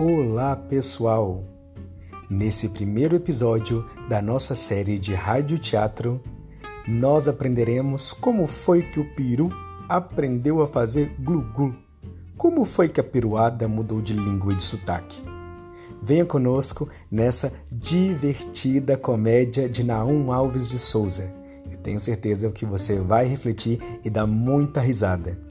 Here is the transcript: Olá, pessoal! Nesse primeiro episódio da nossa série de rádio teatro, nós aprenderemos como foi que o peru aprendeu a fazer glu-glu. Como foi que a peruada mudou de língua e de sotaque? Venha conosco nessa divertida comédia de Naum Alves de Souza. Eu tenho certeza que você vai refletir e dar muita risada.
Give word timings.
Olá, 0.00 0.54
pessoal! 0.54 1.42
Nesse 2.30 2.68
primeiro 2.68 3.16
episódio 3.16 3.84
da 4.08 4.22
nossa 4.22 4.54
série 4.54 4.96
de 4.96 5.12
rádio 5.12 5.58
teatro, 5.58 6.22
nós 6.86 7.26
aprenderemos 7.26 8.12
como 8.12 8.46
foi 8.46 8.82
que 8.82 9.00
o 9.00 9.14
peru 9.16 9.50
aprendeu 9.88 10.62
a 10.62 10.68
fazer 10.68 11.16
glu-glu. 11.18 11.74
Como 12.36 12.64
foi 12.64 12.88
que 12.88 13.00
a 13.00 13.02
peruada 13.02 13.66
mudou 13.66 14.00
de 14.00 14.14
língua 14.14 14.52
e 14.52 14.54
de 14.54 14.62
sotaque? 14.62 15.20
Venha 16.00 16.24
conosco 16.24 16.88
nessa 17.10 17.52
divertida 17.68 18.96
comédia 18.96 19.68
de 19.68 19.82
Naum 19.82 20.30
Alves 20.30 20.68
de 20.68 20.78
Souza. 20.78 21.34
Eu 21.68 21.76
tenho 21.76 21.98
certeza 21.98 22.48
que 22.52 22.64
você 22.64 23.00
vai 23.00 23.26
refletir 23.26 23.80
e 24.04 24.08
dar 24.08 24.28
muita 24.28 24.80
risada. 24.80 25.47